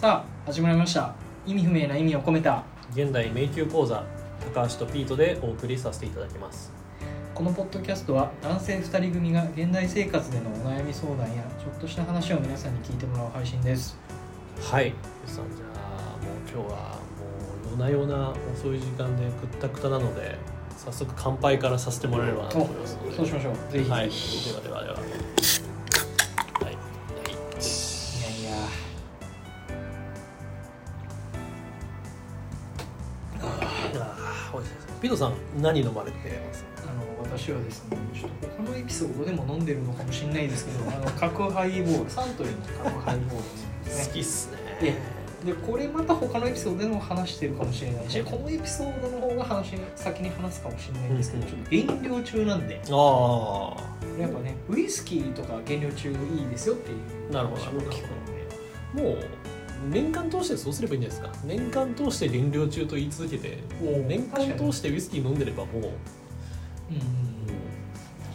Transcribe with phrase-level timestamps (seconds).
[0.00, 1.14] さあ始まりました。
[1.46, 2.64] 意味不明な意味を込めた。
[2.94, 4.02] 現代迷宮講座
[4.54, 6.72] 高橋とピートでお送りさせていただきます。
[7.34, 13.98] このポッドキャストは男性2人組が現代生活でのお悩み相談やちょっとした話を皆さんに聞いてもらう配信です。
[14.62, 14.94] はい。
[15.26, 17.28] さんじゃあもう今日はも
[17.68, 20.38] う夜な夜な遅い時間でくったくたなので
[20.78, 23.16] 早速乾杯からさせてもらえればなと思いますので。
[23.18, 23.70] そうしましょう。
[23.70, 24.08] ぜひ、はい。
[24.08, 25.39] い、ではではでは
[35.16, 36.64] さん何飲まれてます？
[36.82, 44.06] あの私はですねちょっと他のエピソードでも飲んでるのかもしれないですけど あの角ハイボールサントリーの角ハイボールですね。
[44.06, 44.58] 好きっすね。
[44.82, 52.80] えでこれまた他のエピソードでも話してるかもしれないしこのエピソードの方が話先に話すかもしれないんですけど、うんちょっと減量中なんで。
[52.90, 53.76] あ
[54.20, 56.16] やっぱねウイスキーとか減量中いい
[56.50, 56.98] ですよっていう
[57.30, 57.62] あなるほど。
[57.62, 58.08] 聞く
[58.98, 59.02] ので。
[59.02, 59.18] もう
[59.88, 61.46] 年間通してそうすればいいんじゃないですか。
[61.46, 63.58] 年間通して減量中と言い続けて
[64.06, 65.90] 年間通してウイスキー飲んでればもう、うんうん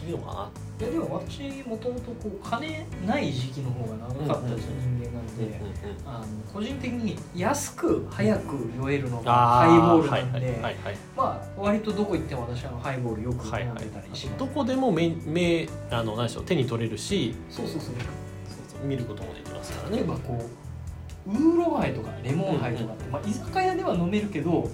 [0.06, 4.56] いいのかないやでも私もともとこう金ない時期の方が長かった人
[5.00, 5.60] 間なんで、
[6.06, 10.60] あの個人的に安く早く酔えるのがハイボールなんで、
[11.16, 17.94] まあ割とどこ行っても私はハイボールよく飲んではいはいたりします、どこでも目目あの何でしょう手に取れるしそうそうそうそう
[18.68, 18.86] そう。
[18.86, 19.96] 見ることもできますからね。
[19.96, 20.65] 例えばこう
[21.26, 24.68] ウーロンハイとかレモンハイとかって、まあ、居酒屋では飲めるけど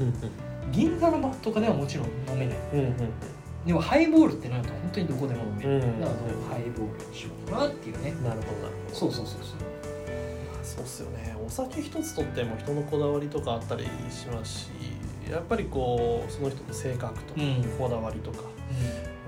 [0.70, 2.58] 銀座の場とかではもちろん飲めない。
[3.66, 8.10] でもハイボールってなると本当にどこでも飲める、うんだからハイボールにしようかなっていうね。
[8.24, 8.68] なるほどな。
[8.68, 9.38] るほどそうそうそう。
[9.38, 9.72] そう
[10.62, 11.36] そうっすよね。
[11.44, 14.70] お酒一つとっても人のこだわりとかあったりしますし
[15.30, 17.62] やっぱりこうその人の性格とかうん。
[17.78, 18.38] こだわりとか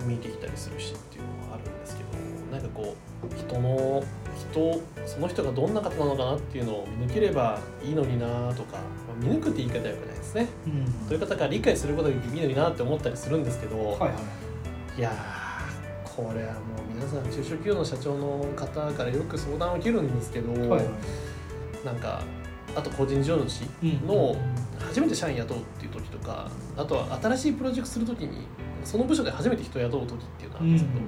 [0.05, 2.09] 見てきたりするしっていうのはあるんですけど
[2.55, 4.03] なんかこう人の
[4.51, 8.79] 人その人がどんな方なのかなっていうのを見抜ければいいのになとか、
[9.09, 10.47] まあ見抜くって言い方はよくないですね。
[10.67, 14.07] うん、うんそういう方が理解することができていいのになって思ったりするんですけど、はいは
[14.97, 14.99] い。
[14.99, 20.87] いやーこれはもう皆さん中小企業の社長の方からよく相談を受けるんですけど、はいはい。
[21.85, 22.23] なんか
[22.77, 24.37] あと個人事業主うんの
[24.79, 28.47] 初めて社員雇うっていう時とかあとは新しいプロジェクトする時に
[28.85, 31.01] その部署で初めて人を雇う時っていうのがあるんですけど、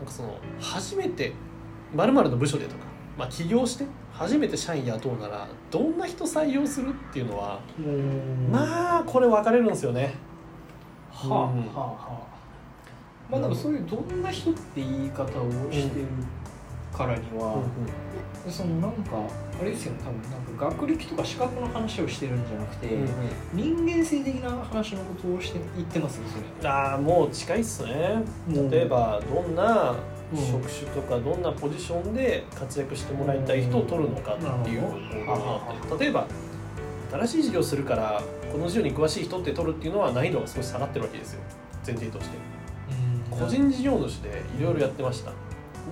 [0.00, 1.32] なんかその初めて
[1.94, 2.76] 〇〇の部署でとか、
[3.18, 8.48] まあ、起業して初めて社員雇うならどんな人採用するっていうのはうん。
[8.50, 10.14] まあこれ分かれるんですよね。
[11.10, 11.60] はあ、はうん。
[11.74, 12.30] あはあ。
[13.30, 15.26] まあでもそういうどんな人って言い方を
[15.70, 16.06] してる
[16.92, 17.62] からには、
[18.48, 19.22] そのなんか
[19.60, 22.98] あれですよね多分なんか学歴とか資格の話をしてるんじゃなくて、
[23.52, 26.22] 人間性的な話のことをして言ってますよ
[26.58, 26.68] それ。
[26.68, 28.22] ああもう近いっすね。
[28.70, 29.94] 例えばどんな
[30.32, 30.46] うん。
[30.46, 34.82] 職種とかどんなポジションで活躍してもらいたい人を取るのかっていう。
[35.98, 36.26] 例えば
[37.12, 38.22] 新しい事業するから
[38.52, 41.40] この事業に詳しい人って取るっていうのは難易度が少し下がってるわけですよ。
[41.84, 42.36] 前提として。
[43.32, 43.38] うん。
[43.38, 45.32] 個人事業主でいろいろやってました。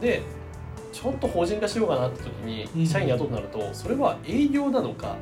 [0.00, 0.22] で
[0.92, 2.80] ちょっと法人化しようかなって時うん。
[2.80, 5.16] に社員雇うとなるとそれは営業なのか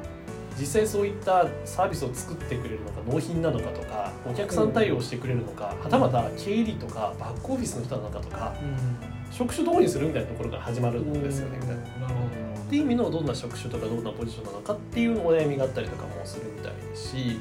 [0.58, 8.54] 実際そういったサービスを作ってくれるのか納品なのかとかお客さん対応してくれるのかはたまた経理とかバックオフィスの人なのかとか
[9.30, 11.82] 職種どこにするみたいなところから始まるんですよねみたいな。
[11.82, 12.62] なるほど。
[12.62, 17.38] っていう意味のどんな職種とかどんなポジションなのかっていうお悩みがあったりとかもするみたいですし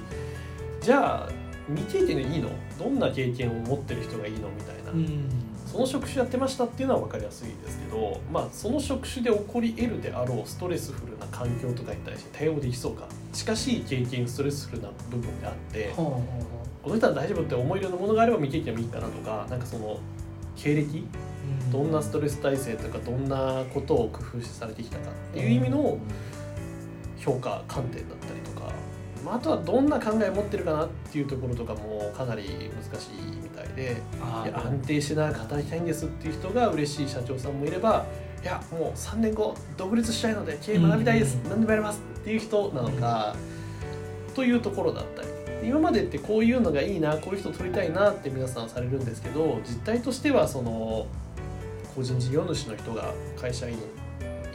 [0.81, 1.29] じゃあ
[1.73, 2.49] 未経験でいいの？
[2.77, 4.49] どんな経験を持ってる人がいいの？
[4.49, 5.29] みたいな、うん
[5.75, 13.07] その職種やってましたっていうのは分かりやすいですけど、まあ、その職種で起こり得るであろうストレスフルな環境とかに対して対応できそうか。
[13.33, 16.23] 近しい経験ストレスフルな部分であってこ
[16.85, 19.99] の人は大丈夫って思い入れのものがあれば未経験でもいいかなとかなんかその
[20.55, 21.05] 経歴
[21.69, 25.97] あどんなストレス耐性とかどんなことを工夫されてきたかっていう意味の
[27.17, 28.71] 評価観点だったりとか、
[29.25, 38.05] まあ、あとはどんな考えを持ってるかなっていうところとかもかなり難しいみたいであいや安定して長く働きたいんですっていう人が嬉しい社長さんもいれば
[38.43, 43.35] いやもう3年後独立したいので経営学びたいです、うん何でもやりますっていう人なのか、
[44.33, 45.27] というところだったり。
[45.63, 51.07] 今までってこういうのがいいなこういう人取りたいなって皆さんされるんですけど実態としてはその
[51.95, 53.77] 個人事業主の人が会社員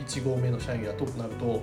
[0.07, 1.63] 1号目の社員を雇うとなると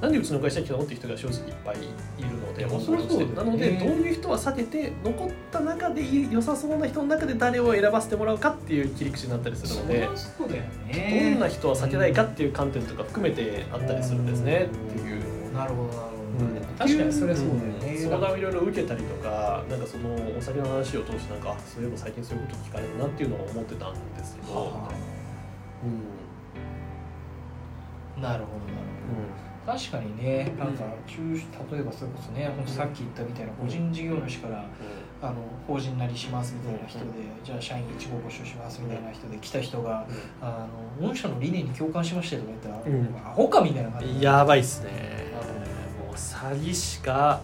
[0.00, 11.30] なんでうちの会社に来たのって人が正直いっぱいいるのでそりゃそうなのでどういう人は避けて残った中で良さそうな人の中で誰を選ばせてもらうかっていう切り口になったりするのでそうだよね。
[11.32, 14.66] どんな人は避けたいかっていう観点とか含めてあったりするんですね。
[14.66, 15.54] っていう。
[15.54, 16.60] なるほどなるほど、うん。
[16.76, 17.58] 確かにそれはそうだよ
[17.94, 24.92] ね、相談をいろいろ受けたりとかなんかそのお酒の話を通してなんかあそういえば最近そういうこと聞かれるなっていうのを思ってたんですけど、はあ。
[28.18, 28.22] うん。
[28.22, 31.22] なるほどなるほど、確かにねなんか中
[31.72, 34.64] 例えばそれこそね本当さっき言ったみたいな個人事業主から
[35.22, 37.04] あの法人なりしますみたいな人で、
[37.42, 40.06] じゃあ社員1号募集しますみたいな人で来た人が
[40.42, 40.66] あ
[41.00, 43.16] の御社の理念に共感しましたとか言ったら、うん。
[43.16, 44.90] アホかみたいな感じでやばいっすね。
[46.06, 47.40] もう詐欺師か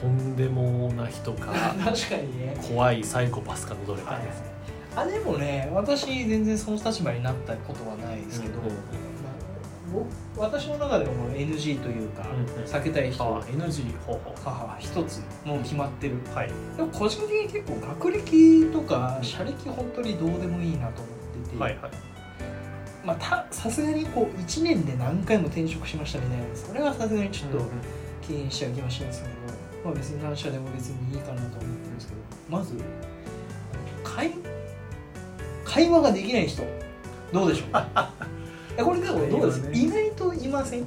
[0.00, 1.52] とんでもな人か。
[1.84, 2.56] 確かにね。
[2.68, 4.46] 怖いサイコパスかのどれかですね。
[4.94, 9.17] あでもね私全然その立場になったことはないですけど、うんうんまあ僕
[10.36, 12.64] 私の中でも NG というか、うんうん。
[12.64, 16.16] 避けたい人あ NG 方法は一つもう決まってる。
[16.34, 16.50] はい。
[16.76, 21.90] でも個人的に結構学歴とか社歴本当にどうでもいいなと思ってて、はいはい。
[23.04, 27.58] まあたさすがにこう1年で何回も転職しましたみたいなそれはさすがにちょっと
[28.26, 29.34] 敬遠しちゃう気もしますけど、
[29.84, 32.20] まあ、別に何社でも別にいいかなと思ってるんですけど
[32.50, 32.74] まず
[34.04, 34.34] 会
[35.64, 36.62] 会話ができない人
[37.32, 37.68] どうでしょう？
[37.74, 37.78] え
[38.84, 39.62] これでもどうです？
[39.62, 40.86] か、いい意外といません？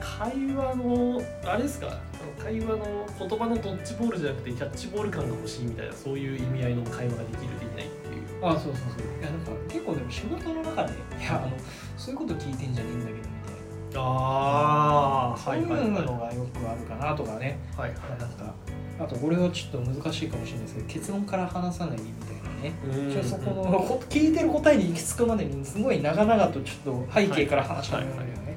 [0.00, 1.98] 会話のあれですか？
[2.42, 8.46] 会話の言葉のドッジボールじゃなくてキャッチボール感が欲しいみたいなそういう意味合いの会話ができるできないっていう。
[8.46, 9.20] あそうそうそう。
[9.20, 11.52] いやなんか結構でも仕事の中でいやあの
[11.96, 14.00] そういうこと聞いてんじゃねえんだけどみたいな。
[14.00, 17.58] ああそういうのがよくあるかなとかね。
[17.76, 17.94] はい。
[18.20, 18.54] なんか
[18.98, 22.72] あとこれはちょっと難しいかもしれないですけど結論から話さないみたいなね。
[22.88, 28.56] はいちょっとそこのこ聞いてる答えに行き着くまでにすごい長々とちょっと背景から話し始めるんだけどね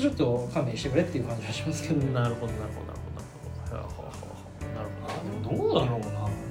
[0.00, 3.14] ちょっと勘弁してくれっていう感じはしますけど、なるほどなるほどなるほ
[3.72, 4.08] どなるほど。
[4.08, 6.06] なるほどなるほどあでもどうだろうな。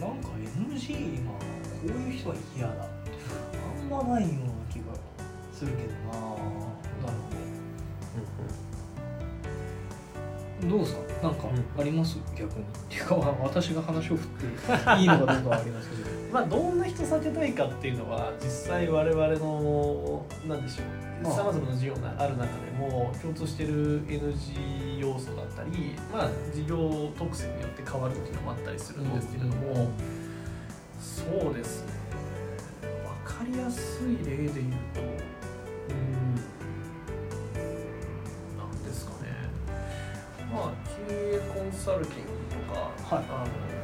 [0.08, 0.30] なんか
[0.74, 1.38] NG 今こ
[1.84, 2.86] ういう人は嫌だあ
[3.86, 4.40] んまないような
[4.74, 4.86] 気が
[5.54, 6.14] するけどな。
[6.14, 7.30] なるほ
[10.62, 10.68] ど。
[10.68, 11.00] どうですか？
[11.22, 11.48] なんか
[11.78, 12.64] あります、逆に。
[12.64, 14.46] っていうかまあ私が話を振って
[15.02, 29.90] いいのかどうかはありますけどまあどんな人避けたいかっていうのは実際我々のなんでしょうさまざまな事業がある中でも共通してる NG 要素だったりまあ事業特性によって変わるっていうのもあったりするんですけれども、
[31.00, 31.94] そうですね。
[33.26, 34.54] 分かりやすい例で言う
[34.94, 35.02] と
[35.90, 36.36] うん
[38.58, 39.30] なんですかね。
[40.52, 40.72] まあ
[41.08, 42.32] 経営コンサルティング
[42.68, 42.80] とか、
[43.16, 43.26] はい。
[43.30, 43.77] あの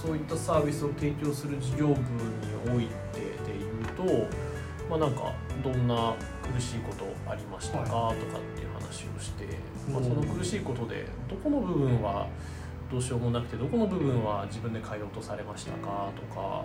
[0.00, 1.98] そういったサービスを提供する事業部に
[2.74, 4.26] おいてで言うと
[4.88, 8.14] まあなんかどんな苦しいことありましたか、とかっ
[8.56, 9.44] ていう話をして、
[9.92, 12.26] まあ、その苦しいことでどこの部分は
[12.90, 16.64] どうしようもなくてどこの部分は自分で変えようとされましたかとか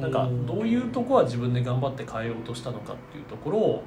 [0.00, 3.82] なんかどういうとこは自分で頑張って変えようとしたのかっていうところを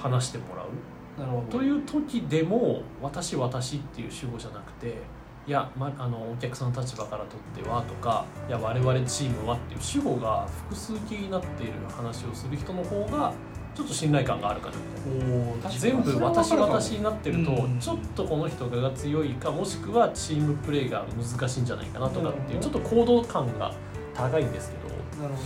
[0.00, 1.20] 話してもらう。
[1.20, 1.58] なるほど。
[1.58, 4.96] という時でも「私私」っていう主語じゃなくて
[5.46, 13.32] 「いや、ま、あのお客さんの立場からとっては」とか「いや我々チームは」っていう主語が複数形になっている話をする人の方が
[13.74, 15.78] ちょっと信頼感があるかなみたいな。
[15.78, 17.78] 全部私私になってるとうん。
[17.80, 23.72] ちょっとこの人が強いかもしくはチームプレーが難しいんじゃないかなとかっていうちょっと行動感が
[24.14, 25.22] 高いんですけど。
[25.22, 25.40] なるほ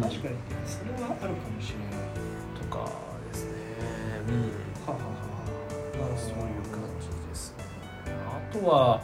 [0.00, 0.34] ど確かに。
[0.66, 2.08] それはあるかもしれない。
[2.58, 2.90] とか
[3.32, 3.52] ですね。
[4.28, 4.34] うん。
[4.86, 5.04] ははは
[6.12, 6.16] は。
[6.16, 6.36] そういう
[6.70, 7.64] 感じですね。
[8.26, 9.02] あとは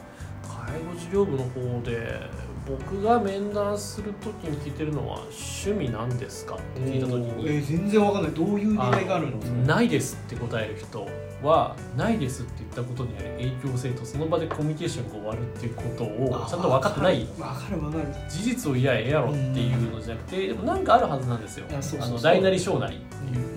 [0.75, 2.21] 介護事業部の方で
[2.67, 8.33] 僕が面談する時に聞いてるのは趣味なんですかって聞いた時えーに全然わかんない。
[8.33, 11.07] どういう狙いがあるのないですって答える人
[11.43, 18.07] はないですって言ったことにある影響性とその場でコミュニケーションが終わるっていうことをちゃんと分かってないわかるわかる。
[18.29, 23.47] 事実を言やええやろっていうのじゃなくてでもなんかあるはずなんですよあの大なり小なりっていう。
[23.47, 23.55] うん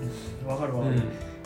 [0.48, 1.00] わかるわかる、い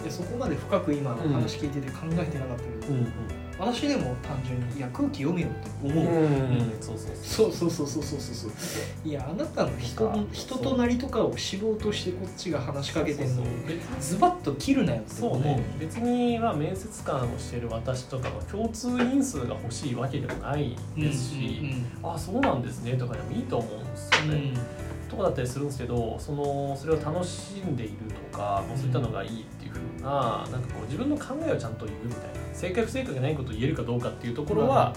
[0.05, 6.23] やそこまで深く今の話聞いてて考えてなかったけど、うん私でも単純にいや空気読めよって思う、うん。
[6.23, 7.53] うんそうそうそう。
[7.53, 8.51] そうそうそうそうそうそう。
[8.51, 15.63] そういやあなたの人そう人となりとかを知ろうとしてこっちが話しかけてんのに別にズバッと切るなよって思そうね。
[15.79, 21.63] 別にまあ面接官をしてる私とかの共通因数が欲しいわけでもないですし、
[22.03, 24.27] あそうなんですねとかでもいいと思うんですよね。
[24.27, 27.97] うんうんとかだったりするんですけどそのそれを楽しんでいる
[28.33, 34.95] とかもうそういったのがいいっていうふうななんかこう自分の考えをちゃんと言うみたいな正確正確がないことを言えるかどうかっていうところは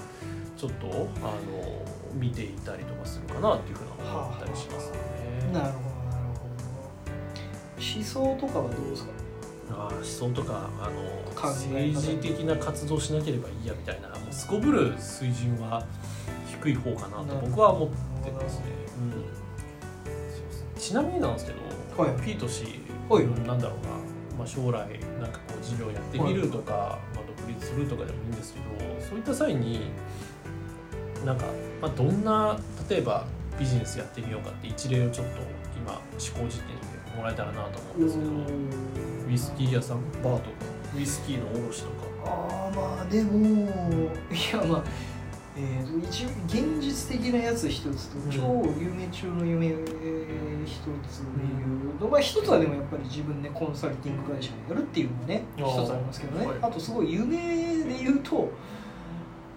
[0.57, 4.99] ちょっとあの見ていたりとかするかなっていうふうな思ったりしますよね。
[5.53, 6.63] なるほどなるほど。
[7.77, 9.11] 思想とかはどうですか？
[9.71, 15.83] あー思想とかあの政治的な活動しなければいいやみたいなもうすこぶる水準は
[16.47, 17.89] 低い方かなと僕は思っ
[18.23, 18.65] てますね。
[18.97, 19.44] うん
[20.85, 21.59] ちなみになんですけど、
[22.03, 24.87] はいピート氏、はいなんだろうな、まあ、将来
[25.19, 29.89] なんかこう事業やってみるとか、まあ、独立するとかでもいいんですけどそういった際に
[31.25, 31.45] なんか、
[31.81, 33.25] まあ、どんな例えば
[33.57, 35.39] ビジネスやってみようかって一例をちょっと
[35.75, 36.13] 今思考
[36.43, 38.85] 実験してもらえたらなと思うんですけど。
[39.27, 40.41] ウイスキー屋さんバーとか
[40.95, 43.67] ウイスキーの卸とかああまあでも
[44.31, 44.83] いやまあ
[45.57, 48.39] えー、と一応現実的なやつ一つとうん超
[48.77, 49.85] 夢中の夢一つでい
[51.63, 57.37] うのまあ一つはでもやっぱり自分でコンサルティング会社をやるっていうのがね一つありますけどね、はいあとすごい夢
[57.85, 58.49] で言うと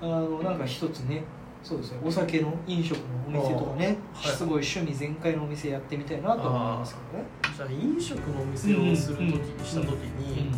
[0.01, 1.25] あのなんか一つね
[1.65, 2.99] そうですねお酒の飲食
[3.31, 7.29] のお店とかね、はいすごい趣味全開のお店やってみたいなと思いますけどね。
[7.57, 10.53] じゃあ飲食のお店をする時にした時に、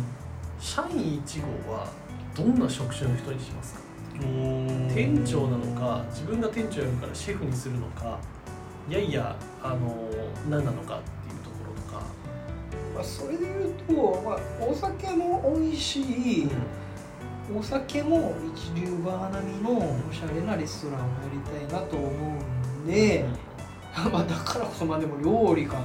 [0.59, 1.91] 社員1号は
[2.35, 3.90] どんな職種の人にしますか？
[4.93, 8.19] 店長なのか自分が店長やるからシェフにするのか
[8.89, 10.09] いやいやあの
[10.49, 12.05] 何なのかっていうところとか、
[12.93, 16.49] まあ、それで言うと、まあ、お酒も美味しい、
[17.57, 23.25] お酒も一流バー並みのおしゃれなレストランをやりたいなと思うんで、
[24.11, 25.81] まあだからこそまあでも料理かな。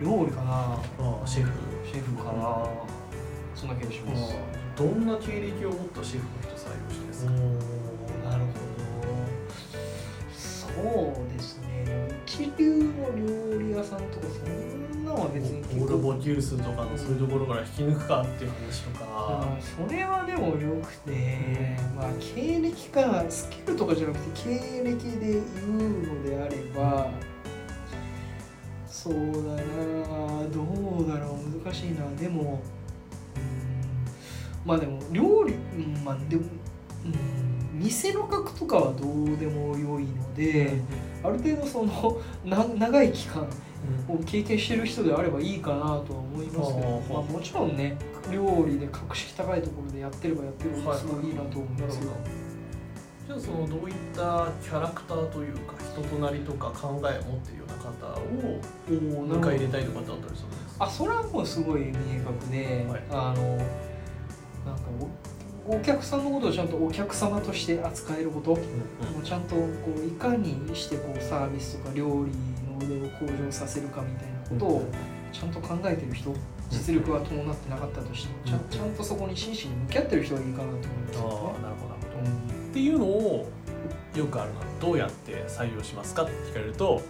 [0.00, 0.80] 料理かなあ
[1.24, 1.50] あシェフ。
[1.84, 2.66] シェフかな。
[3.54, 7.36] そんな気がしますどんな経歴を持ったシェフの人採用してですか、お
[8.28, 8.74] なるほど。
[10.34, 12.08] そうですね。
[12.26, 25.40] 一流の料理屋さんとかそんなのは別にオールボキュースとかのそういうところから引き抜くかっていう話とか、まあそれはでもよくて、まあ、経歴かスキルとかじゃなくて経歴で言
[25.78, 27.10] うのであれば
[28.88, 30.62] そうだなど
[30.98, 31.64] うだろう。
[31.64, 32.10] 難しいな。
[32.16, 32.73] でもうん
[34.64, 36.42] まあでも料理、うん、まあでも、
[37.04, 40.80] うん、店の額とかはどうでも良いので、
[41.22, 43.46] ある程度その な長い期間
[44.08, 47.96] を経験してる人であればいいかなとは思いますけど、まあ、もちろんね
[48.32, 52.12] 料理で格式高いところでやってればやってるほどすごいいいなと思いますけど、
[53.26, 58.22] じゃあそのどういったキャラクターというか人となりとか考えを持っているような方を
[58.88, 60.84] おー迎え入れたいとかってあったりするんですか？
[60.86, 63.02] あそれはもうすごい明確で、はい。
[63.10, 63.58] あの
[64.64, 64.82] なんか
[65.68, 69.66] おお客さんのことをちゃんとお客様として扱えること、もうちゃんとこ
[69.96, 74.90] ういかにしてこうサービスとか料理の腕を向上させるかみたいなことを
[75.32, 76.34] ちゃんと考えてる人
[76.70, 82.30] 実力は伴ってなかったとしてもちゃんちゃんとそこに真摯に向き合ってる人がいいかなと思いますよなるほどなるほど、ね。
[82.70, 83.48] っていうのを
[84.14, 87.02] よくあるのはどうやって採用しますかって聞かれると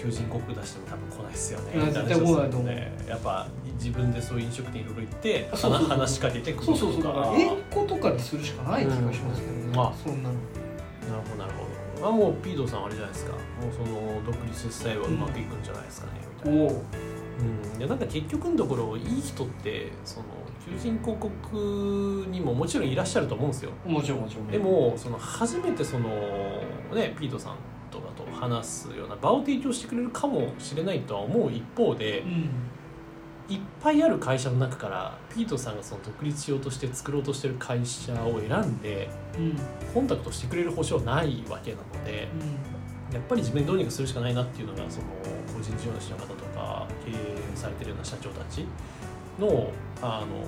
[0.00, 1.80] 求人広告出しても多分来ないですよね。
[1.92, 2.64] 絶対来ないと思う。
[2.64, 7.02] ねやっぱ自分でそういう飲食店いろいろ行って話しかけてくるそうそうそう。
[7.02, 9.76] だからと英語とかにするしかない気がしますけどね、うん。
[9.76, 9.92] まあ。
[9.94, 10.34] そんなの。
[10.34, 12.08] なるほどなるほど。
[12.08, 13.32] あもうピードさんあれじゃないですか。
[13.32, 13.40] もう
[13.72, 16.12] その独立スタイルはうまくいくんじゃないですかね、
[16.44, 16.62] みたいな。
[16.62, 16.82] おお
[17.40, 20.26] うん、でなんか結局のところいい人ってその
[20.62, 23.70] 求人広告にももちろんいらっしゃると思うんですよ。
[23.86, 24.48] もちろんもちろん。
[24.48, 26.08] でもその初めてその
[26.94, 27.79] ねピートさんとかと
[28.40, 32.50] 話すような場を提供してくれるかもしれないとは思う一方でうん。
[33.48, 39.56] いっぱいある会社の中からピートさんがその独立しようとして作ろうとしてる会社を選んでうん。
[39.92, 42.28] コンタクトしてくれる保証はないわけなので
[43.12, 45.06] やっぱり自分でどうにかするしかないなっていうのがその
[45.52, 47.14] 個人事業主の方とか経営
[47.56, 48.64] されてるような社長たち
[49.38, 50.46] のあの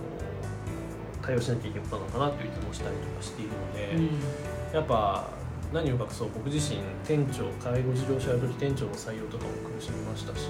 [1.20, 3.96] 対応しなきゃいけないことなのかなという気もしたりとかしているので。
[3.96, 4.42] うん。
[4.72, 5.28] やっぱ
[5.72, 10.48] 何を隠そう僕自身店長介護事業者やる時店長の採用とかも苦しみましたし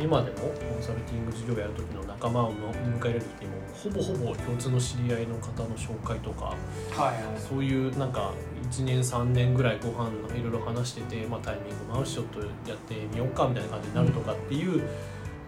[0.00, 6.56] 今でもコンサルティング事業やる時の仲間を迎え入れる時もほぼほぼ共通の知り合いの方の紹介とか
[6.96, 8.32] はいそういうなんか
[8.70, 11.98] 1年3年ぐらいご飯いろいろ話してて、まあ、タイミングも。
[11.98, 14.86] 合うしちょっとやってみようかみたいな感じになるとかっていう、こ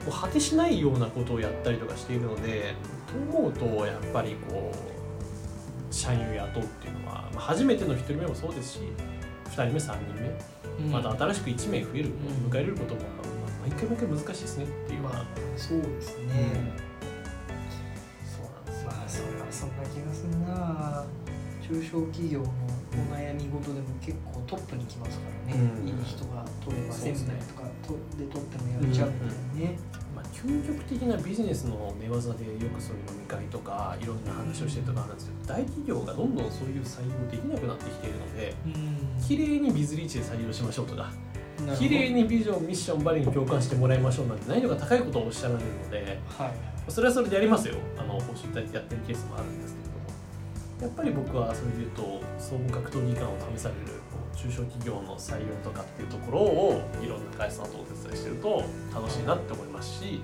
[0.08, 2.74] う果てしないようなことをやったりとかしているので
[3.06, 7.03] と思うとやっぱりこう社員を雇うっていうの、
[7.34, 8.78] まあ、初めての1人目もそうですし
[9.46, 10.90] 2人目3人目うん。
[10.90, 15.00] また新しく1名増える、ん迎え入れることも、まあ毎回毎回難しいですねっていう。
[15.00, 15.26] まあ
[15.56, 16.72] そうですね、
[18.24, 21.04] そうなんですよ、まあそれはそんな気がするな
[21.64, 22.46] 中小企業の
[22.92, 25.88] お悩み事でも結構トップに来ますからね、うん。
[25.88, 29.78] いい人が取ればそうですねセミナーとかとで取ってもやっちゃうみたいなね、
[30.14, 39.22] まあ、究極的なビジネスの寝技でよくそういう飲み会とかいろんな話をしてるとかあるんですけど大企業がどんどんそういう採用できなくなってきているのでうん。
[39.26, 41.10] 綺麗にビズリーチで採用しましょうとか
[41.78, 46.74] 綺麗にビジョンミッションバリに共感してもらいましょうなんて難易度が高いことをおっしゃられるのではい。
[46.88, 47.76] それはそれでやりますよ。
[47.96, 49.83] あの報酬やってるケースもあるんですけれど。
[49.83, 49.83] も
[50.84, 53.80] やっぱり僕はそれで言うと総合格闘技感を試される
[54.36, 58.62] 中小企業の採用とかっていうところをいろんな会社さんとお手伝いしてると
[58.94, 60.20] 楽しいなって思いますし、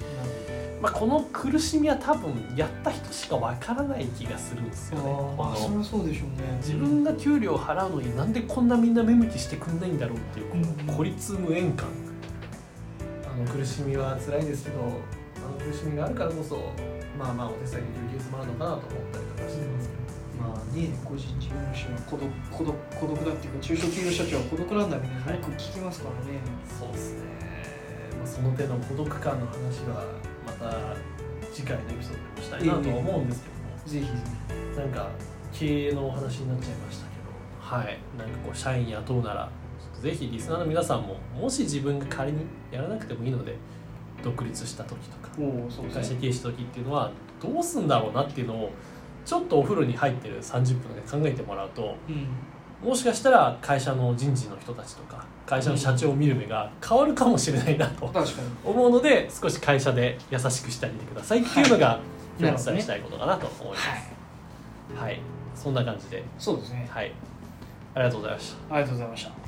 [0.82, 5.04] まあ、この苦しみは多分やった人しかわからない気がするんですよね。
[5.04, 6.58] こああそりのゃそうでしょうね。
[6.58, 11.88] 自分が給料を払うのになんでこんなみんな目向きしてくんないんだろうっていうこうんの孤立無縁感。
[13.24, 16.56] あの苦しみは辛いですけどあの苦しみがあるからこそ
[17.18, 19.99] まあまあお手伝いできるケースもあるのかなと思ったりとかしてますけど、まあ
[20.72, 26.40] ね個人事業主は孤独孤独孤独だっていうか中小企業社長は孤独なんだみたいなよく聞きますからね、
[26.78, 27.24] そうですね、
[28.18, 30.04] まあ、その手の孤独感の話は
[30.46, 30.96] また
[31.52, 35.10] 次回のエピソードでもしたいなとは思うんですけども、ぜひぜなんか
[35.52, 37.20] 経営のお話になっちゃいましたけど。
[37.60, 37.98] はい。
[38.18, 39.50] なんかこう社員雇うなら
[40.00, 43.56] ぜひリスナーの皆さんももし自分が仮にやらなくてもいいので
[44.22, 45.30] 独立した時とか
[45.92, 48.70] 会社経営した時っていうのはどうすんだろうなっていうのを
[49.30, 52.88] ちょっとお風呂に入ってる30分で考えてもらうとうん。
[52.88, 58.06] もしかしたら会社の人事の人たちとか会社の社長を見る目が変わるかもしれないなと
[58.64, 62.00] 思うので少し会社で優しくしてあげてくださいっていうのが
[62.40, 62.42] い。
[62.42, 63.88] 今日お伝えしたいことかなと思います。
[63.88, 65.10] はい。
[65.10, 65.20] はい、
[65.54, 66.88] そんな感じで、そうですね。
[66.90, 67.12] はい、
[67.94, 68.74] ありがとうございました。
[68.74, 69.32] ありがとうございました「